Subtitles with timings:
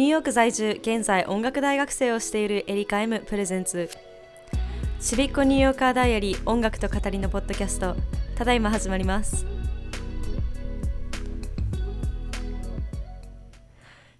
[0.00, 3.90] ニューヨーク在住現在音楽大学生をしているエリカ M プレゼンツ。
[4.98, 7.94] ちびっこニューヨーカーダイアリー音楽と語りのポッドキャスト
[8.34, 9.44] ただいま始まります。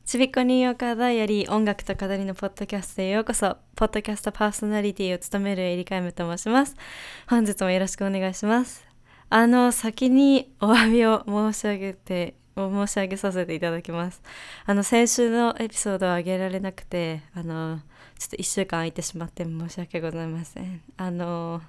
[0.05, 3.57] ちびっこニューヨーカーダイアリー音楽と語りのポッドキャストへようこそ。
[3.75, 6.77] ポッドキャストパーソナリティを務めるエリカ M と申します。
[7.27, 8.87] 本日もよろしくお願いします。
[9.31, 14.23] あの先にお詫びを申し上げてを申し上げさせていただきます。
[14.67, 17.81] あの先週のエピソードを上げられなくてあの
[18.19, 20.83] ちょっと1週間空いてしまって申し訳ございません。
[20.97, 21.63] あの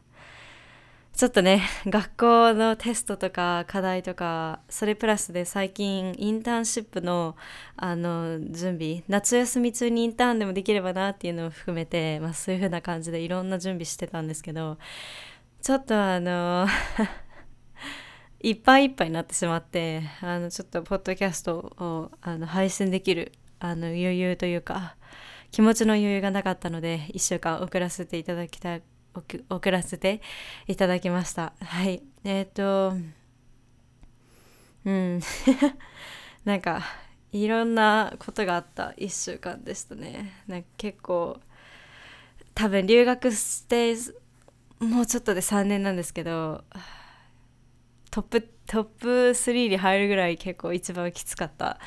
[1.16, 7.36] ちょっとね 学校のテストとか課題とかそれプラスで最近インターンシップの
[7.76, 14.78] あの準備夏休み中にインターンでもできればなっていうのを含めて、まあ、そういう風な感じでいろんな準備してたんですけど
[15.62, 16.66] ちょっとあの
[18.44, 24.96] いっぱいいっぱいになってしまってあのちょっとポッドキャストをあの配信できるあの余裕というか
[25.52, 28.84] 気持ちの余裕がなかったので1週間遅らせていただきたい
[29.50, 30.22] 遅らせて
[30.68, 31.54] いただきました。
[31.60, 32.02] はい。
[32.24, 32.96] えっ、ー、と
[34.86, 35.20] うん。
[36.46, 36.82] なんか
[37.32, 40.44] いろんなことがあった1週間でしたね。
[40.48, 41.40] なんか結構
[42.56, 43.96] 多分留学して
[44.80, 46.64] もうちょっとで3年なんですけど
[48.12, 51.80] トップトップ3に入るぐらい結構一番きつかった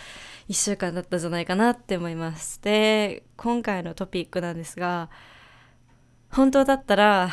[0.49, 2.61] 1週間だったんじゃないかなって思います。
[2.63, 5.11] で今回のトピックなんですが
[6.31, 7.31] 本当だったら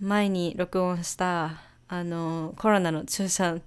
[0.00, 3.58] 前に録音したあのコロナの注射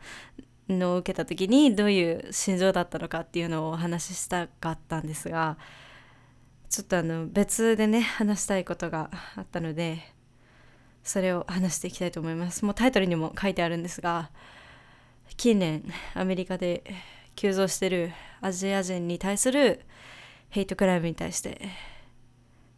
[0.68, 5.58] のを受けた時にどういう心情だったのかっていうのをお話ししたかったんですが
[6.70, 10.00] ちょっとあの別でね話したいことがあったので
[11.04, 12.66] それを話していきたいと思います。
[12.66, 14.32] もうタイトルにも書いてあるんですが
[15.38, 16.84] 近年アメリカで
[17.36, 19.82] 急増してるアジア人に対する
[20.50, 21.70] ヘイトクライムに対して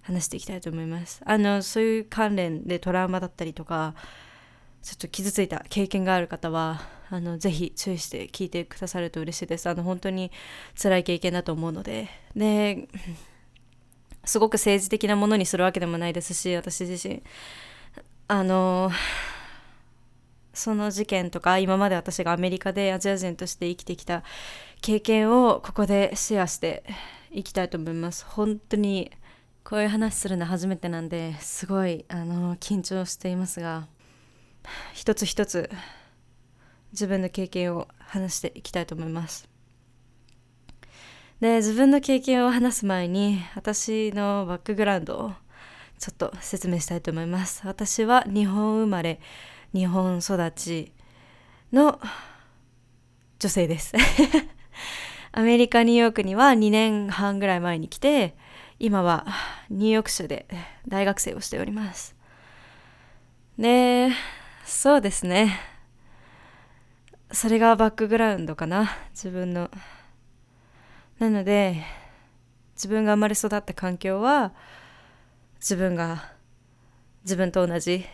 [0.02, 1.22] 話していきたいと思います。
[1.25, 3.96] あのそういう関連でトラウマだったりとか
[4.81, 9.68] ちょっと傷ついた経験がある方はあのぜひ注意して聞いてくださると嬉しいです。
[9.68, 10.31] あの本当に
[10.81, 12.08] 辛い経験だと思うので。
[12.35, 12.88] で
[14.28, 17.22] すごく政治的なものにするわけでもないですし私自身。
[18.28, 18.91] あの
[20.55, 24.23] その事件とか今まで私がアメリカでアジア人として生きてきた
[24.81, 26.83] 経験をここでシェアして
[27.31, 28.25] いきたいと思います。
[28.25, 29.11] 本当に
[29.63, 33.88] こういう話するの初めてなんですごいあの緊張していますが
[34.93, 35.69] 一つ一つ
[36.91, 39.49] 自分の経験を話していきたいと思います。
[41.41, 45.33] で自分の経験を話す前に私のバックグラウンドを
[45.99, 47.61] ちょっと説明したいと思います。
[47.66, 49.19] 私は日本生まれ。
[49.75, 50.94] 日本育ち
[51.74, 52.00] の
[53.40, 53.94] 女性です。
[55.34, 58.38] アメリカニューヨークには2年半ぐらい前に来て
[58.80, 59.28] 今は
[59.69, 60.47] ニューヨーク州で
[60.88, 62.16] 大学生をしております。
[63.59, 64.12] で
[64.64, 65.59] そうですね。
[67.34, 69.69] それがバックグラウンドかな自分の。
[71.19, 71.84] なので
[72.75, 74.53] 自分が生まれ育った環境は
[75.59, 76.31] 自分が
[77.24, 78.06] 自分と同じ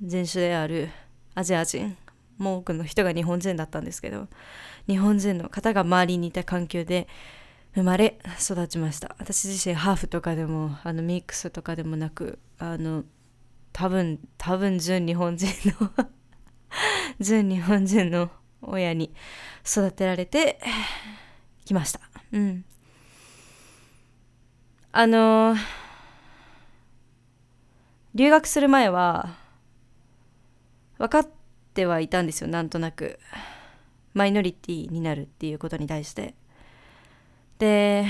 [0.00, 0.88] 人種である
[1.34, 1.96] アジア人
[2.38, 4.28] もう多くの人が日本人だったんですけど
[4.86, 7.06] 日本人の方が周りにいた環境で
[7.74, 9.14] 生まれ育ちました。
[9.18, 13.04] 私自身ハーフとかでもあのミックスとかでもなくあの
[13.72, 15.46] 多分多分純日本人
[15.80, 15.90] の
[17.20, 18.30] 純日本人の
[18.62, 19.14] 親に
[19.64, 20.58] 育てられて
[21.64, 22.00] きました。
[22.32, 22.64] うん。
[24.92, 25.54] あの
[28.14, 29.36] 留学する前は
[31.00, 31.28] 分かっ
[31.72, 33.18] てはいたんですよなんとなく。
[34.12, 36.34] マイノリティになるっていうことに対して。
[37.58, 38.04] で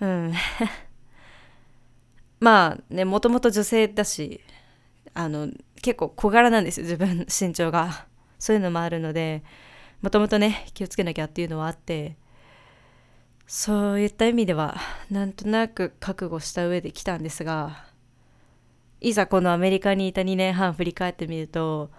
[0.00, 0.32] うん。
[2.38, 4.40] まあねもともと女性だし
[5.12, 5.48] あの
[5.82, 8.06] 結構小柄なんですよ自分身長が。
[8.38, 9.42] そういうのもあるので
[10.00, 12.16] もともとね気をつけなきゃっていうのはあって。
[13.48, 14.76] そういった意味では
[15.10, 17.89] なんとなく覚悟した上で来たんですが
[19.00, 21.90] いざこのアメリカにいた2年半振り返ってみると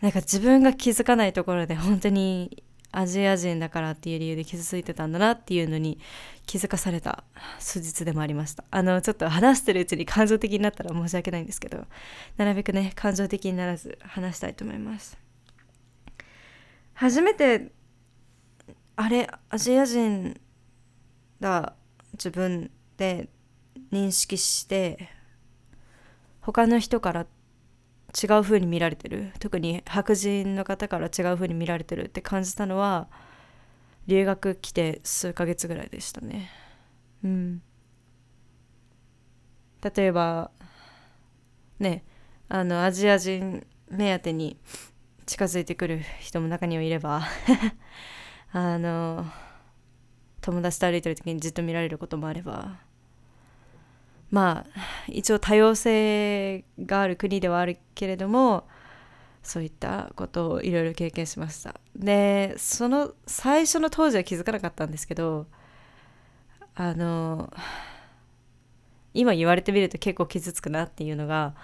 [0.00, 5.98] なんか自分が気づかないところで本当にアジア人だからっていう理由で傷ついてたんだなっていうのに
[6.44, 7.24] 気づかされた
[7.58, 8.64] 数日でもありました。
[8.70, 11.86] あのちょっと話してるうちに感情的になったら申し訳ないんですけど
[12.36, 15.16] なるべくね感情的にならず話したいと思います。
[16.92, 17.72] 初めて
[18.96, 20.38] あれアジア人
[21.40, 21.74] だ
[22.12, 23.30] 自分で
[23.90, 25.08] 認識して
[26.42, 27.26] 他の人から
[28.20, 29.32] 違う風に見られてる？
[29.38, 33.08] 特に白人の方から違う風に見られてるって感じたのは
[34.06, 36.50] 留学来て数ヶ月ぐらいでしたね。
[37.24, 37.62] うん。
[39.82, 40.50] 例えば
[41.78, 42.04] ね
[42.48, 44.56] あのアジア人目当てに
[45.26, 47.22] 近づいてくる人も中にはいれば
[48.52, 49.26] あの
[50.40, 52.78] 友達と歩いてる時にじっと見られることもあれば
[54.32, 58.66] まあ一応多様性がある国ではあるけれども
[59.42, 61.74] そういったことをいろいろ経験しました。
[61.94, 65.46] でその最初の当時は気づかなかったんですけど
[66.74, 67.52] あの
[69.12, 71.54] 今言われてみると結構傷つくなっていうのが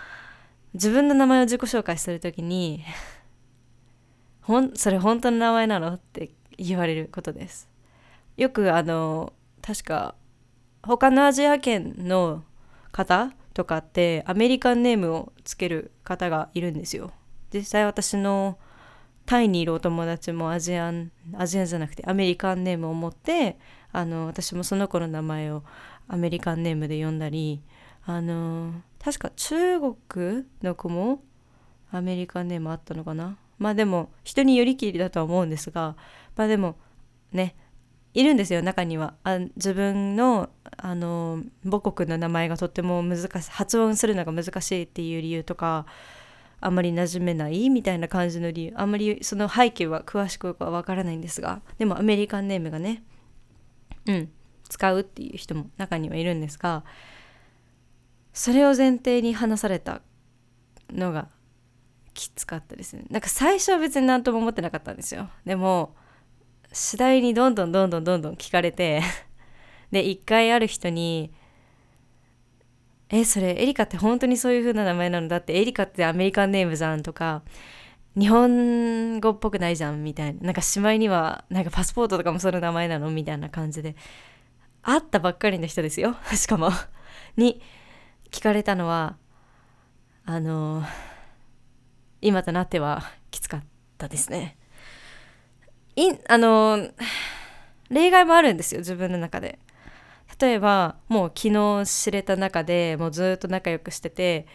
[0.75, 2.85] 自分の名前を自己紹介する時に
[4.43, 7.67] ほんそれ本当の名前なのって言われることです。
[8.37, 9.33] よくあの
[9.63, 10.15] 確か
[10.83, 12.45] 他のアジア圏の
[12.93, 17.11] 方とかってアメリカンネームをつける方がいるんですよ。
[17.53, 18.59] 実際私の
[19.27, 23.59] タイにいるお友達もアジアンアジアンじゃなくてアメリカンネームを持って
[23.93, 25.65] あの私もその子の名前を
[26.09, 27.63] アメリカンネームで呼んだり
[28.07, 31.23] あの確か中国の子も
[31.91, 33.37] アメリカンネームあったのかな。
[33.59, 35.97] まあでも人によりきりだとは思うんですが
[36.37, 36.77] まあでも
[37.33, 37.57] ね
[38.15, 39.15] いるんですよ中には。
[39.25, 40.49] あ自分の
[40.79, 45.87] あの母国の名前がとっても難しい発音するのが難しいっていう理由とか
[46.61, 53.03] あんまり馴染めないみたいな感じの理由あんまりその背景は詳しくはわからないんですがでもアメリカンネームがね
[54.07, 54.31] うん。
[54.69, 56.85] 使うっていう人も中にはいるんですが
[58.33, 60.03] それを前提に話された
[60.93, 61.29] のが
[62.15, 63.05] きつかったですね。
[63.11, 65.31] なんか最初は別に何とも思ってなかったんですよ。
[65.45, 65.95] でも
[66.73, 69.03] 次第にどんどんどんどんどんどん聞かれて
[69.91, 71.33] で一回ある人に
[73.11, 77.43] 「えそれエリカって本当にそういう風な名前なのだってエリカってアメリカンネームじゃん」とか
[78.19, 83.11] 日本語っぽくないじゃんみたいななんかしまいにはなんかパスポートとかもその名前なの？
[83.11, 83.95] みたいな感じで
[84.83, 86.17] 会ったばっかりの人ですよ。
[86.35, 86.71] しかも。
[87.37, 87.63] に
[88.31, 89.17] 聞かれたのは
[90.25, 90.83] あの
[92.21, 93.65] 今となってはきつかっ
[93.97, 94.57] たですね。
[95.95, 96.91] いあの
[97.91, 99.59] 例外もあるんですよ自分の中で。
[100.41, 104.47] 例えばもう昨日知れた中でもうずっと仲良くしてて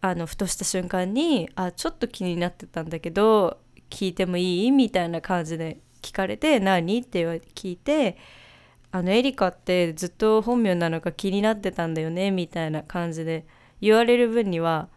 [0.00, 3.60] あのふとした瞬間に「あちょっと気になってたんだけど
[3.90, 7.24] 聞いてもいい?」みたいな感じで聞かれて「何?」って
[7.54, 8.16] 聞いて
[8.90, 13.46] 「あのエリカってずっと本名なのか気になってたんだよね」みたいな感じで
[13.80, 14.88] 言われる分には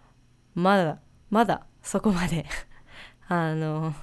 [0.53, 2.45] まだまだそこまで
[3.27, 3.93] あの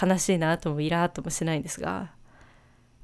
[0.00, 2.12] 悲しいなともイラーともしないんですが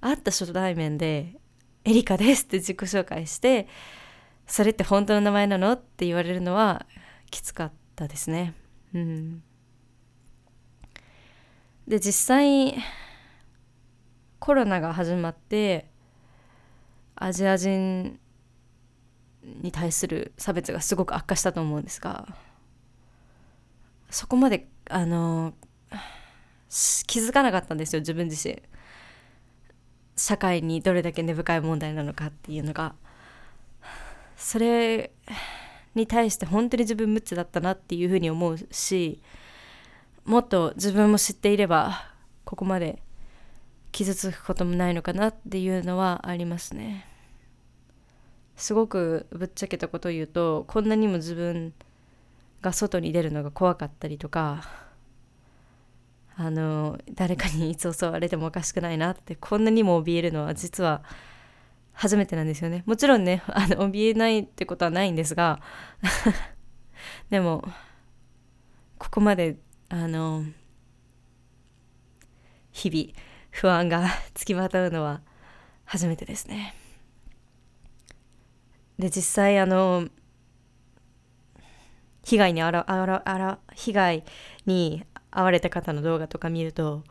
[0.00, 1.37] 会った初対面で
[1.87, 3.69] 「エリカです」って自己紹介して
[4.47, 6.85] 「それって本当の名前なの?」って言われるのは
[7.31, 8.55] きつかったですね。
[8.93, 9.43] うん、
[11.87, 12.77] で実際
[14.38, 15.91] コロナが始まって
[17.15, 18.19] アジア人
[19.43, 22.27] に対する差別がすごく悪化したと思うんですが
[24.11, 25.55] そこまであの
[27.06, 28.61] 気づかなかったんですよ自分自身
[30.17, 32.95] 社会にどれだけ根深い問題なのかっていうのが
[34.37, 35.11] それ
[35.95, 39.21] に対して本当に自分無知だったなっていうふうに思うし
[40.25, 42.13] もっと自分も知っていれば
[42.45, 43.02] ここまで
[43.93, 47.07] 傷つくこともないのかなっていうのはありますね。
[48.57, 51.75] すごくぶっちゃけたことを言うとこんなにも自分
[52.62, 54.86] が外に出るのが怖かったりとか
[56.38, 61.02] あの誰かにいつ襲われてもおかしくないなってこんなにも怯えるのは実は
[61.93, 62.83] 初めてなんですよね。
[62.85, 65.61] もちろんねあの怯えないってことはないんですが
[67.31, 67.66] でも
[68.99, 69.57] ここまで
[69.88, 70.45] あの
[72.71, 75.23] 日々不安がつきまとうのは
[75.87, 76.75] 初めてですね。
[78.99, 80.09] で実際あの
[82.25, 84.25] 被害にあらあらあら被害
[84.66, 85.05] に
[85.37, 87.05] 会われた方の動画とか見ると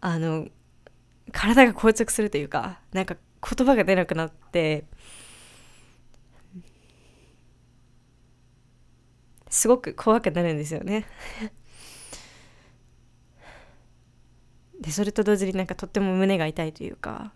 [0.00, 0.46] あの
[1.32, 3.16] 体が硬直するというかなんか
[3.56, 4.84] 言葉が出なくなって
[9.48, 11.04] すごく怖くなるんですよね。
[14.80, 17.32] でそれと同時になんかとっても胸が痛いというか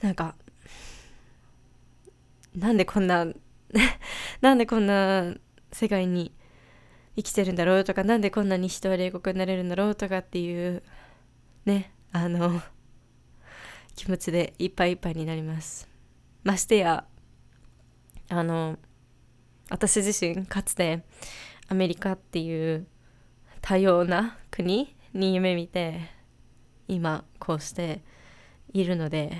[0.00, 0.34] なんか
[2.56, 3.26] なんでこんな
[4.40, 5.34] なんでこんな
[5.70, 6.32] 世界に
[7.22, 10.82] 生きてるんだろうとか何でこんなに人は冷酷になれるんだろうとかっていう
[11.66, 12.62] ねあの
[13.94, 15.88] 気持ちでいっぱいいっぱいになります。
[16.42, 17.04] ましてや
[18.30, 18.78] あの
[19.68, 21.04] 私自身かつて
[21.68, 22.86] アメリカっていう
[23.60, 26.00] 多様な国に夢見て
[26.88, 28.00] 今こうして
[28.72, 29.36] いるので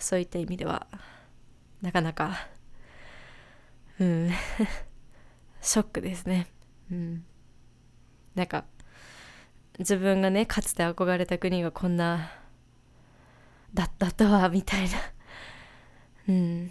[0.00, 0.88] そういった意味では
[1.80, 2.48] なかなか
[4.00, 4.30] うん。
[5.64, 6.46] ショックですね。
[6.92, 7.24] うん。
[8.34, 8.64] なんか
[9.78, 12.30] 自分がねかつて憧れた国がこんな
[13.72, 14.98] だったとはみたいな。
[16.28, 16.70] うん。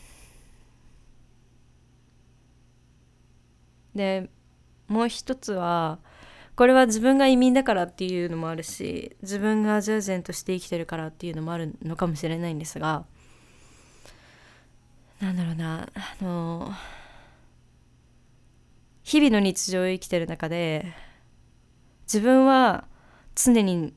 [3.95, 4.29] で
[4.87, 5.99] もう一つは
[6.55, 13.05] これは自分が移民だからっていうのもあるし自分がアジア人として生きてるからっていうのもあるのかもしれないんですが
[15.19, 16.73] なんだろうなあの
[19.03, 20.93] 日々の日常を生きてる中で
[22.03, 22.85] 自分は
[23.35, 23.93] 常に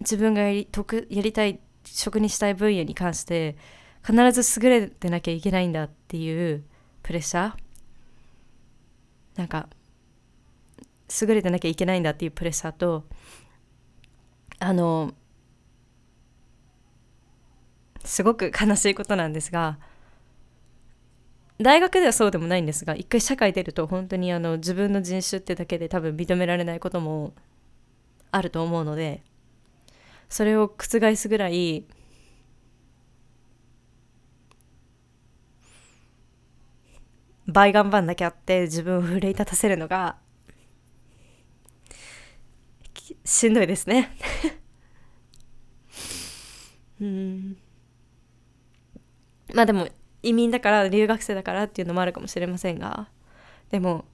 [0.00, 3.56] 自分がやり得やりたい職にしたい分野に関して
[4.04, 6.64] 必ず優れてなきゃいけないんだっていう
[7.02, 7.54] プレッシャー。
[9.36, 9.68] なんか
[11.20, 13.04] 優れてなきゃいけないんだっていうプレッシャーと
[14.58, 15.14] あの
[18.04, 19.78] すごく悲しいことなんですが
[21.60, 27.34] 大学ではそうでもないんですが一回社会出ると本当にあの自分の人種ってだけで多分認められないことも
[28.30, 29.22] あると思うので
[30.28, 31.84] それを覆すぐらい
[37.46, 40.16] 倍頑張んなきゃって自分を奮い立たせるのが
[43.24, 44.10] しんどいですね。
[47.00, 47.56] うん。
[49.54, 49.88] まあでも
[50.22, 53.08] 移民だから留学生だからっていうのもあるかもしれませんが
[53.70, 54.04] でも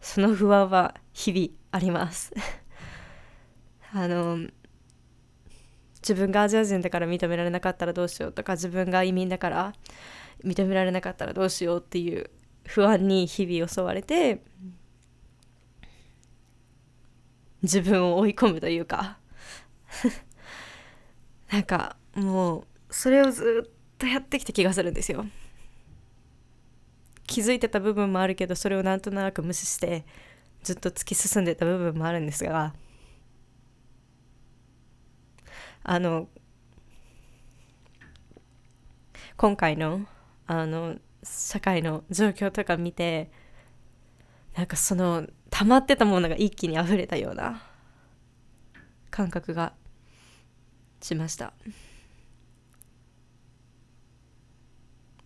[0.00, 2.32] その不安は日々あります。
[3.94, 4.38] あの
[6.02, 9.72] 自分がアジア人だから認められなかったらどうしようとか自分が移民だから
[10.44, 12.30] 認められなかったらどうしようっていう
[12.64, 14.42] 不安に日々襲われて
[17.62, 19.18] 自分を追い込むというか。
[21.52, 25.24] なんかもうそれをずっととやってきた気がするんですよ。
[27.26, 30.04] 気づいてた部分もあるけどそれをなんとなく無視して
[30.62, 32.74] ずっと突き進んでた部分もあるんですが
[35.84, 36.28] あの
[39.36, 40.04] 今回の
[40.46, 43.30] あの社会の状況とか見て
[44.56, 47.62] なんかその溜まってたものが一気に溢れたような
[49.10, 49.72] 感覚が
[51.00, 51.54] しました。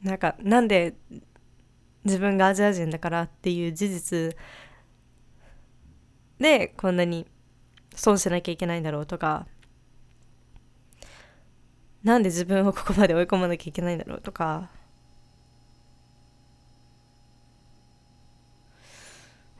[0.02, 0.94] なんかなんで
[2.04, 4.36] 自分がアジア人だからっていう事実
[6.38, 7.26] でこんなに
[7.94, 9.46] 損しなきゃいけないんだろうとか
[12.04, 14.70] なんで自分をここまで追い込まなきゃいけないんだろうとか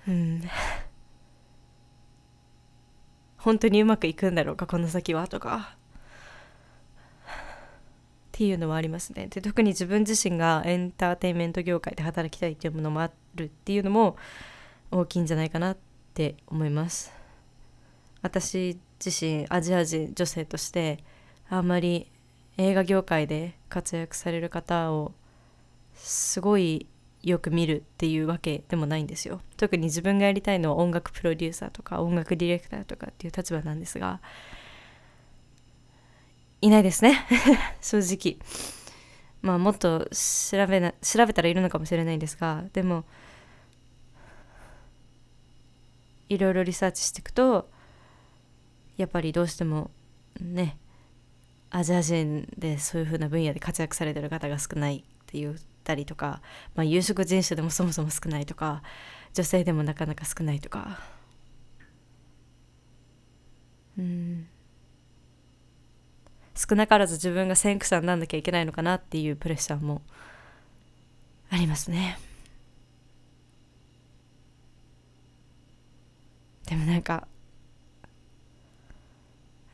[0.07, 0.43] うん。
[3.38, 5.76] 本当にうまくいくんだろうかこの先はとか。
[8.37, 9.28] っていうのはありますね。
[9.28, 14.19] で特に自分自身がエンターテインメント業界で働きたいっていうものもあるっていうのも
[14.90, 15.76] 大きいんじゃないかなっ
[16.12, 17.14] て思います。
[18.21, 21.02] 私自身アジア人女性として
[21.49, 22.12] あんまり
[22.59, 25.14] 映画業界で活躍される方を
[25.95, 26.87] すごい
[27.23, 29.40] よく見るっていうわけでもないんですよ。
[29.57, 34.21] 特に自分がやりたいのは音楽プロデューサーとか音楽ディレクターとかっていう立場なんですが
[36.60, 37.26] いないですね。
[37.80, 38.38] 正直。
[39.42, 43.04] まあもっと調べな調べたらいるのかもしれないんですがでも
[46.28, 47.68] いろいろリサーチしていくと
[48.96, 49.92] やっぱりどうしても
[50.40, 50.78] ね
[51.70, 56.40] アジア人でそういう風な分野で活躍されてる方が少ないって言ったりとか、
[56.75, 58.82] まあ、有色人種でもそもそも少ないとか
[59.34, 60.98] 女性でもなかなか少ないとか。
[63.98, 64.48] うん。
[66.56, 70.00] 少なからず自分が先駆者になんなきゃいけないのかなっていうプレッシャーも
[71.50, 72.18] ありますね。
[76.66, 77.28] でもなんか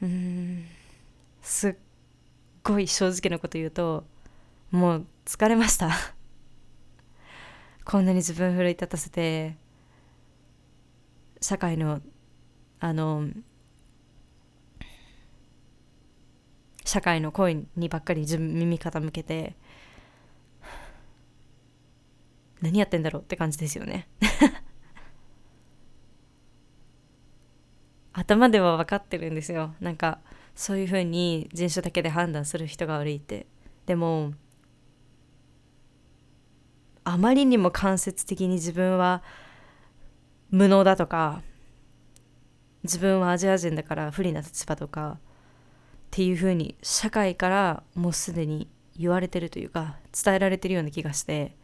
[0.03, 0.67] うん
[1.41, 1.75] すっ
[2.65, 4.05] ごい正直なこと言うと
[4.71, 5.91] もう疲れました。
[7.85, 9.57] こんなに自分奮い立たせて
[11.41, 12.01] 社会の
[12.81, 13.29] あの
[16.85, 19.57] 社会の声にばっかり自分耳傾けて
[22.61, 24.09] 何やってんだろうって感じですよね。
[28.13, 29.75] 頭では分かってるんですよ。
[29.81, 30.21] なんか
[30.55, 33.47] そういうふうに人種だけで判断する人が悪いって。
[33.87, 34.33] でも
[37.05, 39.25] あまりにも間接的に自分は
[40.51, 41.43] 無能だとか
[42.85, 45.19] 自分はアジア人だから不利な立場とか
[46.13, 51.57] っていう風に社会からもうすでに言われてるというか伝えられてるような気がして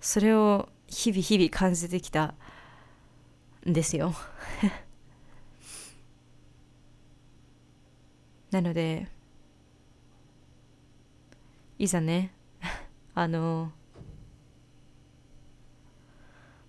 [0.00, 2.34] それを日々日々感じてきた
[3.68, 4.12] んですよ。
[8.50, 9.06] なので
[11.78, 12.32] いざね
[13.14, 13.70] あの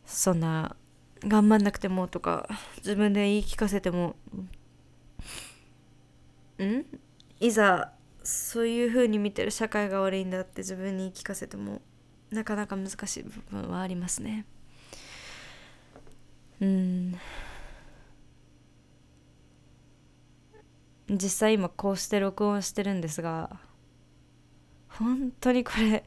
[0.06, 0.76] そんな
[1.22, 2.48] 頑張んなくてもとか
[2.78, 4.16] 自分で言い聞かせても
[6.66, 6.86] ん？
[7.40, 11.82] いざそういう風に見てる社会が悪いんだって自分に聞かせても
[12.32, 14.46] なかなか難しい部分はありますね。
[16.62, 17.18] うん。
[21.10, 23.60] 実際今こうして録音してるんですが
[24.90, 26.04] 本当にこれ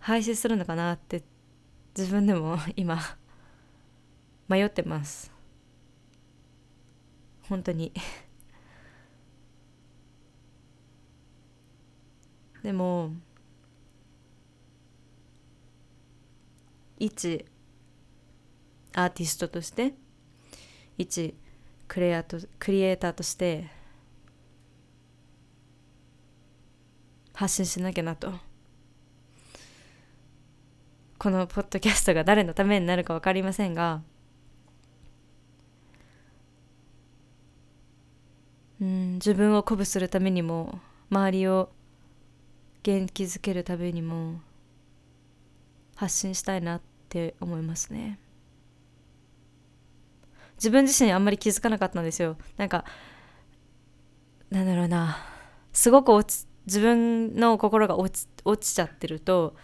[0.00, 1.22] 配信するのかなって
[1.96, 2.98] 自分でも今
[4.48, 5.30] 迷ってます。
[7.48, 7.92] 本当に。
[12.62, 13.12] でも
[16.98, 17.44] 一
[18.94, 19.94] アーティストとして
[20.98, 21.34] 一
[21.88, 22.24] クリエ
[22.58, 23.68] クリエイターとして
[27.32, 28.50] 発信しなきゃなと。
[31.20, 34.00] このポッドキャストが誰のためになるか分かりませんが
[38.80, 41.68] うん自分を鼓舞するためにも周りを
[42.82, 44.40] 元気づけるためにも
[45.96, 48.18] 発信したいなって思いますね。
[50.56, 52.36] 自分自身あんまり気づかなかったんですよ。
[52.56, 52.84] なんか
[54.50, 55.18] なんだろうな。
[55.72, 59.54] すごく落ち自分の心が落ち落ちちゃってると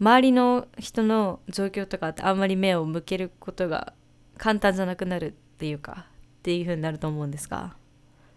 [0.00, 3.94] 周りの人の状況とかってあんまり目を向けることが
[4.38, 6.06] 簡単じゃなくなるっていうか
[6.38, 7.76] っていう風になると思うんですが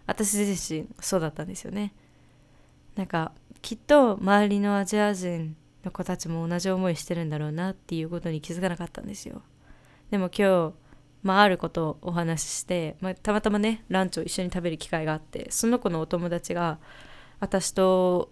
[0.05, 1.93] 私自身そうだったんですよね。
[2.95, 9.41] なんかきっと周りのアジア人の子たちも同じ思いしてるんだろうなっていうことに気づかなかったんですよ。
[10.11, 10.73] でも今日
[11.23, 16.79] まあ、あることをお話しして、まあ、たまたまねランチを一緒に食べる機会があってその子のお友達が
[17.39, 18.29] 私と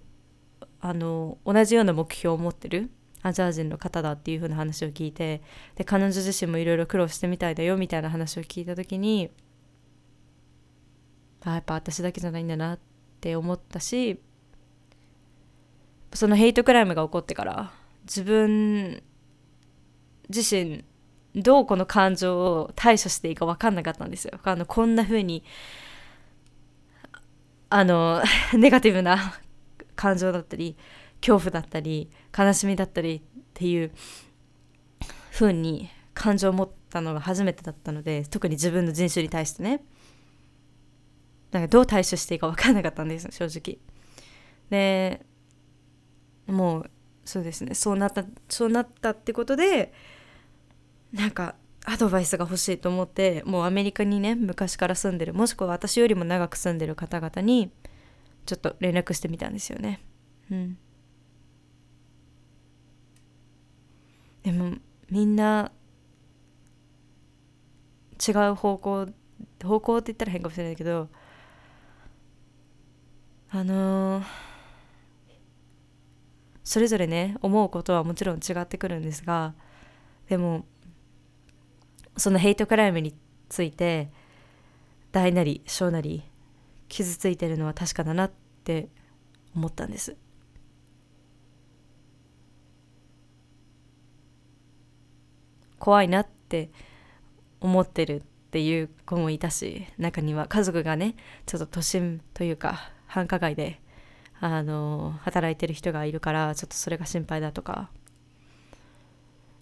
[0.82, 2.91] あの同じような目標を持ってる
[3.24, 5.41] アジア人の方だっていう風な話を聞いて
[5.76, 9.30] で彼女自身もいろいろ苦労してみたいだよみたいな話を聞いた時に
[11.43, 12.80] あやっぱ私だけじゃないんだなっ
[13.21, 14.19] て思ったし
[16.13, 17.71] そのヘイトクライムが起こってから
[18.04, 19.02] 自分
[20.30, 20.84] 自身
[21.36, 24.39] どうこの感情を対処していいか分かんなかったんですよ。
[24.43, 25.43] あのこんな風に
[27.69, 28.21] あの
[28.54, 29.39] ネガティブな
[29.95, 30.76] 感情だったり
[31.21, 33.21] 恐怖だったり悲しみだったりっ
[33.54, 33.91] ていう
[35.32, 39.84] 風に感情を持ったのが初めてだったので特に自分の人種に対してね
[41.52, 43.80] なんかどう対処していいか分かんなかったんです正直。
[44.69, 45.26] で
[46.52, 46.92] もう
[47.26, 47.74] そうですね。
[47.76, 49.94] そうなったそうなったってことで
[51.14, 57.72] なんかアドバイスが欲しいと思ってもうアメリカにね昔から住んでるもしくは私よりも長く住んでる方々に
[58.46, 60.02] ちょっと連絡してみたんですよね。
[60.52, 60.78] うん。
[64.44, 64.76] でも
[65.10, 65.72] みんな
[68.28, 69.08] 違う方向
[69.64, 71.10] 方向って言ったら変かもしれないけど
[73.50, 74.24] あのー、
[76.72, 79.54] それぞれね思うことはもちろん違ってくるんですが
[80.30, 80.64] でも
[82.16, 83.14] そのヘイトクライムに
[83.50, 84.10] ついて
[85.12, 86.24] 大なり小なり
[86.88, 88.32] 傷ついてるのは確かだなっ
[88.64, 88.88] て
[89.54, 90.16] 思ったんです。
[95.78, 96.70] 怖いなって
[97.60, 103.82] 思ってるっていう子もいたし中には家族がねちょっと都心というか繁華街で
[104.42, 107.90] あの働いてる人がいるからちょっとそれが心配だとか。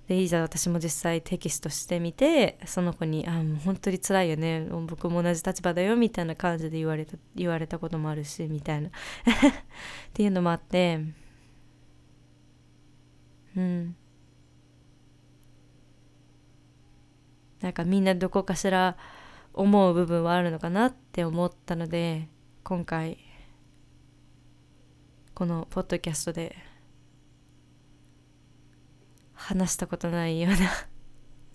[0.08, 4.65] でいざ私も実際テキストしてみてその子に「あもう本当に辛いよね。
[4.88, 8.89] 僕も同じ立場だよ」みたいな感じで言われた言われたこともあるしみたいな。
[8.89, 8.92] っ
[10.13, 11.00] ていうのもあって。
[13.56, 13.96] うん。
[17.62, 18.96] なんかみんなどこかしら
[19.54, 22.30] 思う部分はあるのかなって思ったので
[22.63, 23.18] 今回
[25.39, 26.54] このポッドキャストで
[29.34, 30.58] 話したことないような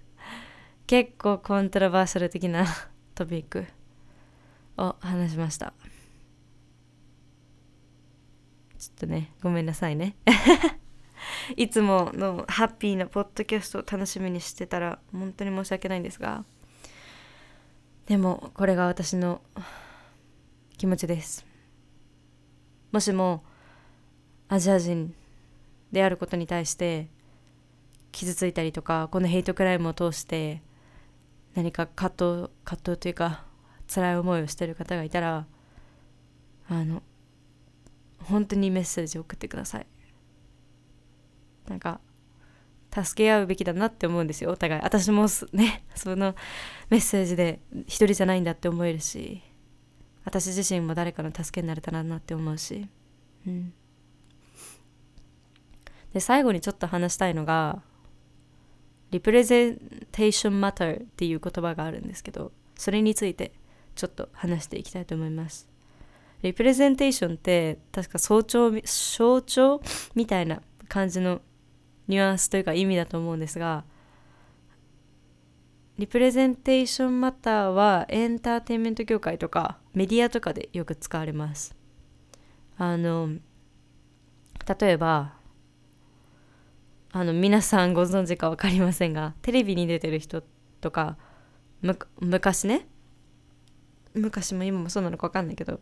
[0.89, 2.65] 結構コントラバーシャル的な
[3.15, 3.67] トピック
[4.79, 5.75] を話しました。
[8.79, 10.17] ちょっとねごめんなさいね。
[11.55, 16.47] いつものハッピーなポッドキャストを楽しみにしてたら本当に申し訳ないんですが
[18.07, 19.43] でもこれが私の
[20.79, 21.45] 気持ちです。
[22.91, 23.45] もしも
[24.49, 25.15] アジア人
[25.93, 27.09] であることに対して
[28.13, 30.63] 傷ついたりとかこのヘイトクライムを通して
[31.55, 33.45] 何か葛藤葛藤というか
[33.93, 35.47] 辛い思いをしてる方がいたら
[36.69, 37.03] あの
[38.19, 39.87] 本当にメッセージを送ってください。
[41.69, 42.01] なんか
[42.95, 44.83] 助け合うべきだなって思うんですよお互い。
[44.83, 46.35] 私もねその
[46.91, 49.43] メッセージで一人じゃないんだって思えるし
[50.25, 52.89] 私自身も誰かの助けになれたらなって思うし。
[53.47, 53.73] うん。
[56.15, 57.83] で最後にちょっと話したいのが
[59.11, 59.77] リプレゼン
[60.11, 63.53] テーションマターっていう言葉があるんですけどそれについて
[63.95, 65.69] ちょっと話していきたいと思います。
[66.43, 69.81] リプレゼンテーションって確か象徴象徴
[70.15, 71.41] みたいな感じの
[72.07, 73.85] ニュアンスというか意味だと思うんですが
[75.97, 81.75] リプレゼンテーションマターはエンターテインメント業界とかメディアとかでよく使われます。
[82.77, 83.31] あの
[84.79, 85.35] 例えば
[87.17, 90.43] あの皆さんご存知か分かりませんがテレビに出てる人
[90.81, 91.17] とか
[92.19, 92.89] 昔ね。
[94.15, 95.79] 昔も今もそうなのか分かんないけど。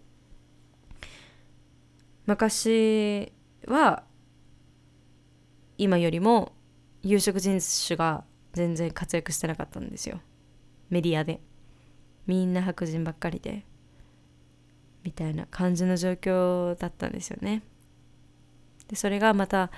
[2.26, 3.32] 昔
[3.66, 4.04] は
[5.78, 6.52] 今よりも
[7.02, 10.20] 有色人種が全然活躍してなかったんですよ。
[10.90, 11.40] メディアで。
[12.26, 13.64] みんな白人ばっかりで。
[15.02, 17.62] みたいな感じの状況だったんですよね。
[18.86, 19.70] でそれがまた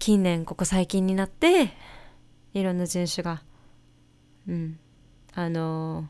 [0.00, 1.74] 近年ここ最近になって
[2.54, 3.42] いろんな人種が
[4.48, 4.78] うん
[5.34, 6.08] あの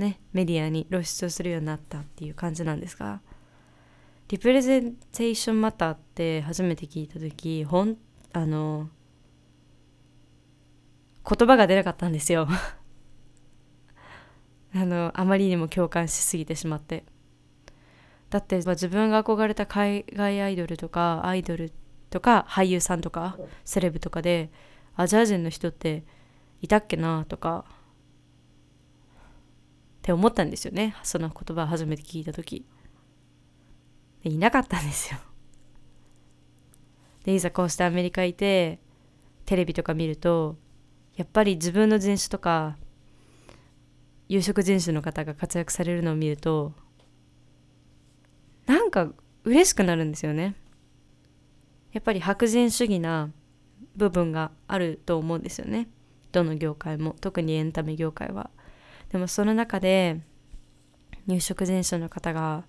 [0.00, 3.20] ー、ねメディアに露出をするようになったっていう感じなんですが
[4.26, 7.96] リプレゼンテーションマターって初めて聞いた時ほん
[8.32, 8.88] あの
[11.24, 12.48] 言葉が出なかったんですよ。
[14.74, 17.04] あのあまりにも共感しすぎてしまって。
[18.30, 21.72] だって、まあ、自分が憧れた海外アイドルとかアイドルっ
[22.10, 24.50] とか俳優さんとかセレブとかで
[24.96, 26.04] アジア人の人って
[26.60, 27.72] いたっけなとかっ
[30.02, 32.66] て思ったんですよねその言葉初めて聞いた時
[34.22, 35.20] いなかったんですよ。
[37.24, 38.80] でいざこうしてアメリカいて
[39.46, 40.56] テレビとか見ると
[41.16, 42.76] やっぱり自分の人種とか
[44.28, 46.72] 有色人種の方が活躍されるのを見ると
[48.66, 49.10] なんか
[49.44, 50.54] 嬉しくなるんですよね。
[51.94, 53.30] やっぱり白人主義な
[53.96, 55.88] 部分があると思うんですよね。
[56.32, 58.50] どの業界も特にエンタメ業界は。
[59.10, 60.20] でもその中で
[61.28, 62.64] 入植人種の方が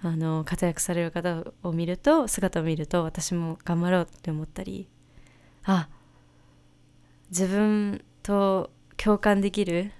[0.00, 4.88] あの活躍される方を見ると姿を見ると私も頑張ろうって思ったり
[5.64, 5.88] あ
[7.30, 9.92] 自分と共感できる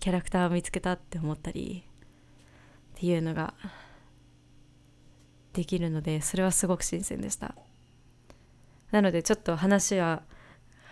[0.00, 1.84] キャラクターを見つけたって思ったり
[2.96, 3.54] っていうのが
[5.58, 7.56] できるのでそれはすごく新鮮でした
[8.92, 10.22] なのでちょっと話は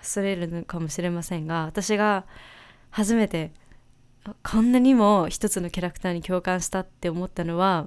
[0.02, 2.26] それるのかもしれませんが私が
[2.90, 3.52] 初めて
[4.42, 7.86] こんなにも一つのキャラクターに共感したって思ったのは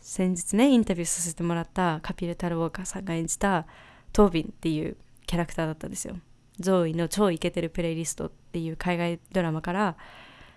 [0.00, 3.66] 先日ねインタビューさせてもらったカピル・タル・ウォーカーさんが演じた
[4.14, 4.96] トービンっていう
[5.26, 6.16] キャラクターだったんですよ。
[6.58, 9.96] ゾーイの超イケてるプレイリストっていう海外ドラマから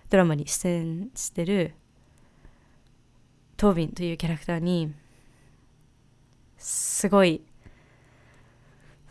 [0.08, 1.74] ドラマに出演してる
[3.60, 4.90] トービンというキャラクターに
[6.56, 7.42] すごい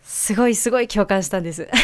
[0.02, 1.70] すごいすごい共感したんです。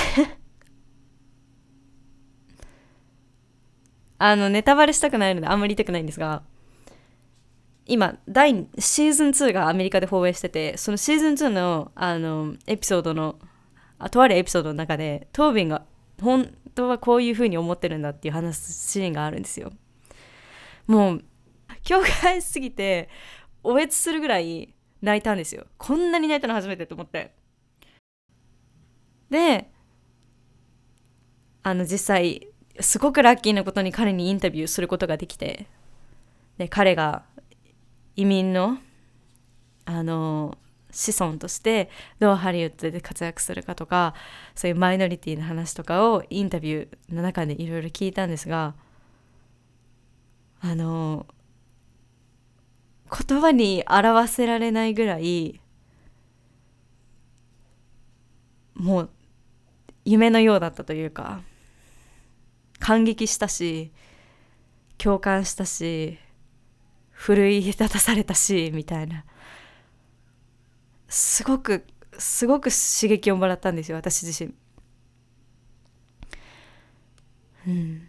[4.17, 6.41] あのネタバレしたくないのであんまり言いたくないんですが
[7.85, 13.37] 今第シーズン2がアメリカで放映しててそのシーズン2のあのエピソードの
[13.99, 15.85] あとあるエピソードの中でトービンが
[16.19, 19.71] 本当はこういう風に思ってるんだっていう話すシーンがあるんですよ。
[20.87, 21.23] もう
[21.87, 23.09] 共感しすぎて
[23.63, 25.65] おえつするぐらい泣いたんですよ。
[25.77, 27.33] こんなに泣いたの初めてと思って。
[29.29, 29.71] で
[31.63, 32.47] あの実際
[32.79, 35.67] すごくラッキーなことに彼にインタビューすることができて。
[36.57, 37.23] で彼が
[38.15, 38.77] 移民の
[39.85, 40.57] あの
[40.89, 44.15] 子孫としてどうハリウッドで活躍するかとか
[44.55, 48.73] そういうマイノリティの話とかをインタビューの中でいろいろ聞いたんですが
[50.61, 51.27] あの
[53.11, 55.59] 言葉に表せられないぐらい
[58.75, 59.09] もう
[60.03, 61.41] 夢のようだったというか
[62.79, 63.91] 感激したし
[64.97, 66.19] 共感したし
[67.11, 69.25] 奮い立たされたしみたいな。
[71.07, 71.85] すごく
[72.17, 74.53] すごく刺激をもらったんですよ私自身。
[77.67, 78.07] うん。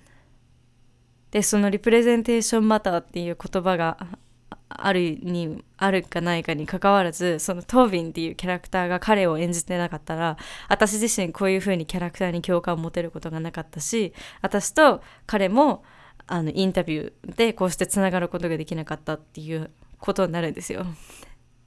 [1.31, 4.19] でそのリプレゼンテーションマターっていう言葉が
[4.69, 10.37] あるにあるかないかにかかわらずそのトービンっていうキャラクターが彼を演じてなかったら
[10.69, 15.85] 私自身こういう風にキャラクターに共感を持てることがなかったし私と彼も
[16.27, 20.85] あのインタビューでこうしてつながることができなかったっていうことになるんですよ。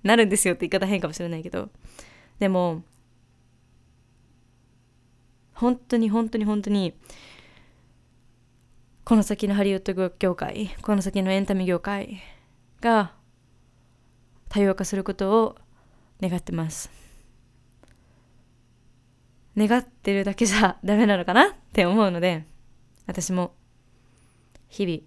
[0.03, 1.69] なるんですよって言い方変かもしれないけど
[2.39, 2.83] でも
[5.53, 6.93] 本当に本当に本当に
[9.03, 12.21] この先のハリウッド業界この先のエンタメ業界
[12.81, 13.13] が
[14.49, 15.55] 多様化することを
[16.21, 16.91] 願ってます。
[19.57, 22.45] 願ってるだけじゃ ダメなのかなって思うので
[23.07, 23.55] 私も
[24.69, 24.99] 日々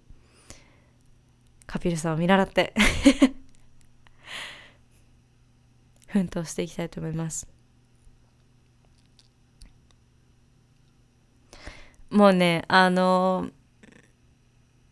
[1.67, 2.75] カピルさんを見習って
[6.09, 7.49] 奮闘していきたいと思います。
[12.11, 13.49] もうねあの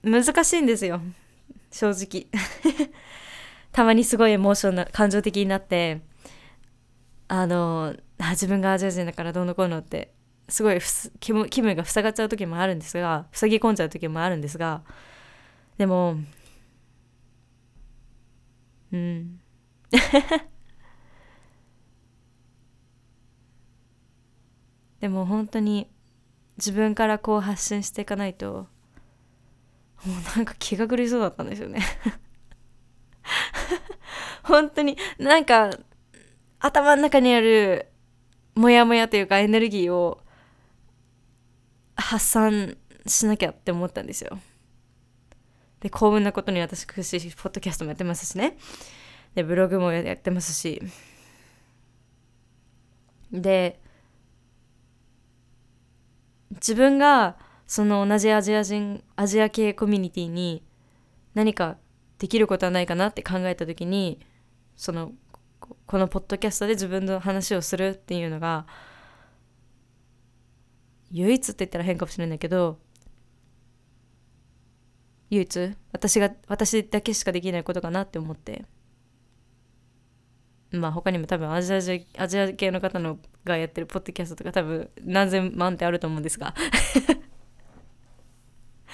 [0.03, 1.03] 難しいんですよ。
[1.71, 2.27] 正直。
[3.73, 6.01] たまにすごいエモーションな感情的になって
[7.29, 10.13] あの自分がアジア人だからどうのこうのって
[10.49, 10.79] すごい
[11.21, 14.83] 気分が塞がっちゃう時もあるんですが塞ぎ込んじゃう時もあるんですが
[15.79, 16.17] でも
[18.93, 19.41] うん。
[25.01, 25.89] でも本当に
[26.59, 28.69] 自分からこう発信していかないと
[30.05, 31.81] もうなんか気が狂いそうだったんですよね。
[34.43, 35.71] 本当になんか
[36.59, 37.89] 頭の中にある
[38.55, 40.21] モヤモヤというかエネルギーを
[41.97, 44.39] 発散しなきゃって思ったんですよ。
[45.81, 48.57] で幸運なことに私くしポッドキャストもやってますしね。
[49.35, 50.83] でブログもやってますし。
[53.33, 53.81] で
[56.51, 57.37] 自分が
[57.71, 60.65] その同じアジア人アジア系コミュニティに
[61.35, 61.77] 何か
[62.19, 64.19] できることはないかなって考えた時に
[64.75, 65.13] その
[65.87, 68.67] このポッドキャストで自分の話をするっていうのが
[71.13, 72.81] 唯一って言ったら変かもしれないんだけど
[75.31, 78.65] 唯一私が私だけしかできないことかなって思って。
[80.73, 81.77] まあ他にも多分アジア
[82.23, 86.53] アジア系の方のがやってるポッドキャストとか多分何千万ってあると思うんですが。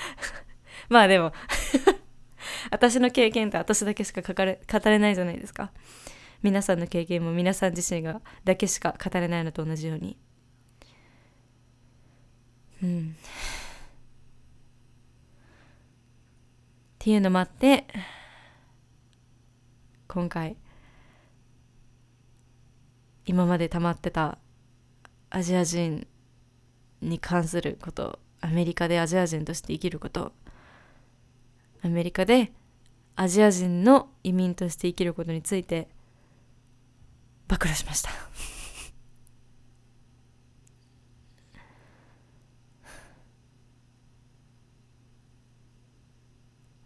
[0.88, 1.32] まあでも
[2.70, 5.72] 私の経験って私だけしか語れ語れないじゃないですか。
[6.42, 10.16] 皆さんの経験も皆さん自身がだけしか語れないのと同じように。
[12.82, 13.16] うん。
[13.16, 13.22] っ
[16.98, 17.87] ていうのもあって
[20.09, 20.56] 今回
[23.26, 24.38] 今まで溜まってた
[25.30, 26.06] アジア人
[27.00, 30.33] に関することアメリカでアジア人として生きること。
[31.83, 32.53] アメリカで
[33.14, 35.88] アジア人の移民として生きることについて
[37.49, 38.11] 暴露しました。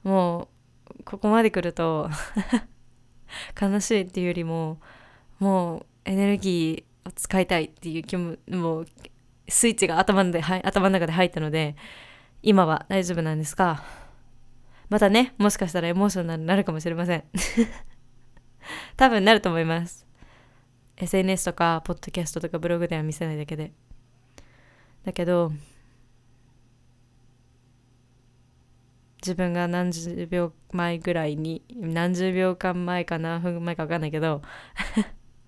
[0.09, 0.49] も
[0.99, 2.09] うここまで来ると
[3.61, 4.79] 悲しいっていうよりも
[5.39, 8.87] もうエネルギーを使いたいっていう気ももう
[9.51, 11.77] スイッチが頭で、はい、頭の中で入ったので、
[12.43, 13.83] 今は大丈夫なんですが、
[14.89, 17.25] またね、もしかしたらエモーショナルになるかもしれません。
[18.97, 20.07] 多分なると思います。
[20.97, 23.73] SNS とか、ポッドキャストとかブログでは見せないだけで。
[25.05, 25.53] だけど、
[29.23, 34.43] 自分が何十秒前ぐらいに、何十秒間前か何分前か分かんないけど、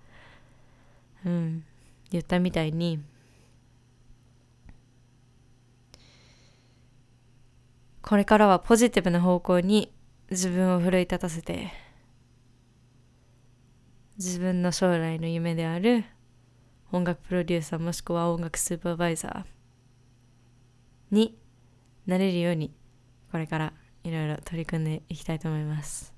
[1.25, 1.63] うん、
[2.11, 2.99] 言ったみたいに、
[8.13, 9.91] これからはポジティブな方向に
[10.29, 11.73] 自分を奮い立たせて
[14.19, 16.05] 自分の将来の夢である
[16.91, 19.45] 音楽プロデューサーもしくは音楽スーパーバイザー
[21.09, 21.35] に
[22.05, 22.75] なれるように
[23.31, 23.73] これから
[24.03, 26.13] いろいろ取り組んでいきたいと思います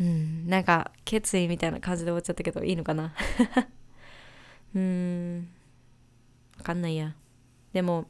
[0.00, 3.14] うんなんか決意みたいな感じで終わっちゃったけどいいのかな？
[4.74, 5.48] うん
[6.58, 7.19] わかんないや。
[7.72, 8.06] でも、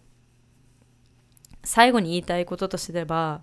[1.64, 3.42] 最後に言いたいこととすれば、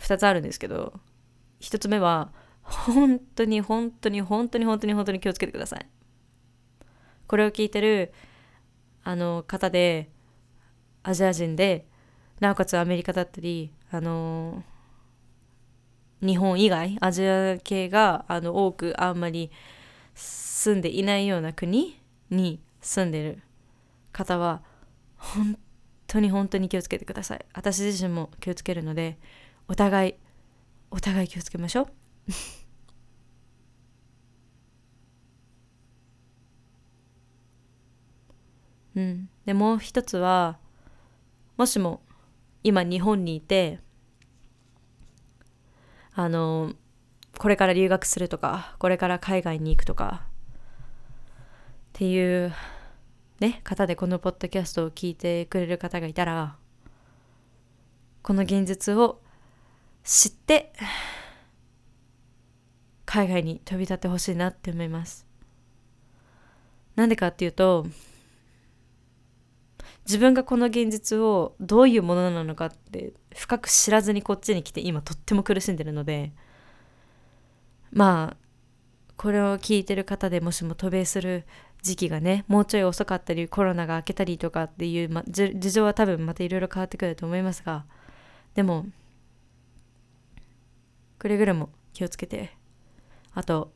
[0.00, 1.00] 2つあるんですけど、
[1.60, 5.86] 1つ目は、本当に本当に本当に本当に本当に気をつけてください。
[7.26, 8.12] これを聞いてる
[9.04, 10.10] あの方で
[11.02, 11.86] アジア人で
[12.40, 14.62] なおかつアメリカだったりあの
[16.20, 19.50] 日本以外アジア系があの多くあんまり
[20.14, 23.42] 住んでいないような国に住んでる
[24.18, 24.62] 方は
[25.16, 25.56] 本
[26.08, 27.46] 当に本当に気をつけてください。
[27.54, 29.16] 私自身も気をつけるので
[29.68, 30.14] お互い
[30.90, 31.88] お互い気をつけましょう。
[39.00, 39.28] うん。
[39.44, 40.58] でもう一つは
[41.56, 42.02] もしも
[42.64, 43.78] 今日本にいて
[46.12, 46.72] あの
[47.38, 50.30] これから留学するとかこれから海外に行くとかっ
[51.92, 52.52] ていう
[53.40, 56.56] ね方でこのポッドキャストを聞いてくれる方がいたら
[58.22, 59.20] この現実を
[60.04, 60.72] 知って
[63.04, 65.26] 海外に飛び立ってほしいなって思います。
[66.94, 67.86] なんでかっていうと
[70.04, 76.32] 自分がこの現実をどういうものなのかって深く知らずにこっちに来て今とっても苦しんでるので
[77.92, 78.36] まあ
[79.16, 81.44] これを聞いてる方でもしも渡米する
[81.82, 87.84] 時期がねもうちょい遅かったりコロナが明けたりとかっていう、ま、事情は多分またいろいろ変わってくると思いますが
[88.54, 88.86] でも
[91.18, 92.52] くれぐれも気をつけて
[93.34, 93.72] あと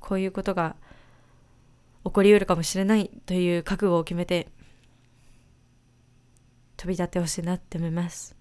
[0.00, 0.76] こういうことが
[2.04, 4.48] 起こりうるかもしれないという覚悟を決めて
[6.76, 8.36] 飛び立ってほしいなって思います。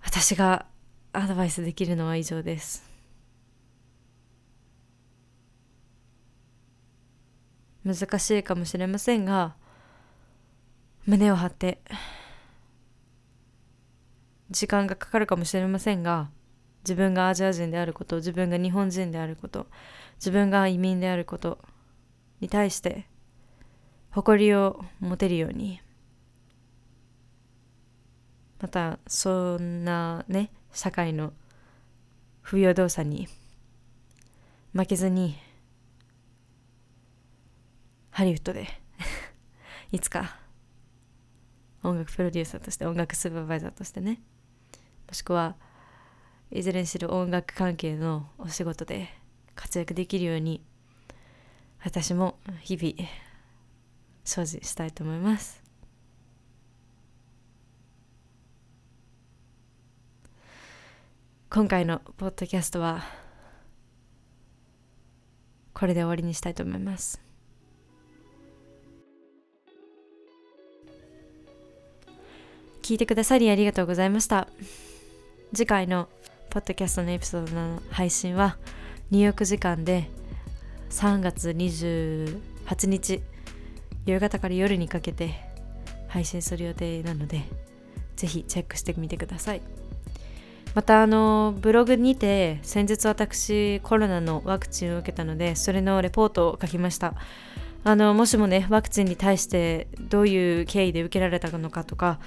[0.00, 0.64] 私が
[1.12, 2.88] アドバイスできるのは以上です。
[7.94, 9.54] 難しいかもしれませんが
[11.06, 11.78] 胸を張って
[14.50, 16.28] 時間がかかるかもしれませんが
[16.84, 19.66] 自分がアジア人であること自分が日本人であること
[20.16, 21.58] 自分が移民であること
[22.40, 23.06] に対して
[24.10, 25.80] 誇りを持てるように
[28.60, 31.32] またそんなね社会の
[32.42, 33.28] 不平等さに
[34.74, 35.38] 負けずに
[38.18, 38.66] ハリウッドで。
[39.92, 40.40] いつか。
[41.84, 44.20] 音楽プロデューサーとして音楽スーパーバイザーとしてね。
[45.06, 45.54] もしくは
[46.50, 49.08] いずれにしろ音楽関係のお仕事で
[49.54, 50.64] 活躍できるように
[51.84, 53.08] 私も日々
[54.24, 55.62] 精進したいと思います。
[61.50, 63.04] 今回のポッドキャストは
[65.72, 67.27] これで終わりにしたいと思います。
[72.88, 74.48] 聞いてくださりありがとうございました。
[75.54, 76.08] 次回の
[76.48, 78.56] ポッドキャストのエピソードの配信は
[79.10, 80.08] ニューヨーク時間で
[80.88, 83.20] 3月28日
[84.06, 85.34] 夕方から夜にかけて
[86.06, 87.42] 配信する予定なので
[88.16, 89.60] ぜひチェックしてみてください。
[90.74, 97.12] またあのブログにて先日私コロナのワクチンを受けたのでそれのレポートを書きました。
[97.84, 102.18] あのもしもねワクチンに対してどういう経緯で受けられたのかとか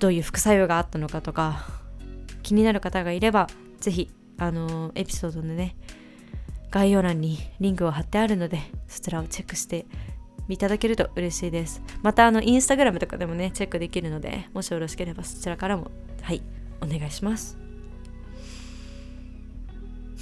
[0.00, 1.66] どういう副作用があったのかとか
[2.42, 3.48] 気になる方がいれば
[3.80, 5.76] ぜひあのエピソードのね
[6.70, 9.86] 概要欄にリンクを貼ってあるのでそちらをチェックして
[10.48, 11.80] いただけると嬉しいです。
[12.02, 15.90] またあのインスタグラムとかでもねチェックできるのでもしよろしければそちらからも
[16.22, 16.42] はい
[16.80, 17.58] お願いします。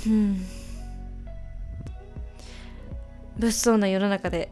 [0.07, 0.45] うん。
[3.39, 4.51] 物騒な世の中で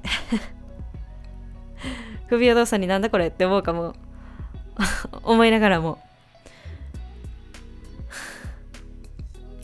[2.29, 3.95] 不平等さになんだこれって思うかも。
[5.23, 5.99] 思いながらも。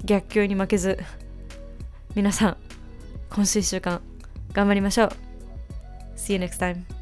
[0.04, 0.98] 逆境に負けず
[2.16, 2.56] 皆さん
[3.30, 4.00] 今週1週間
[4.52, 5.10] 頑張りましょう。
[6.16, 7.01] See you next time.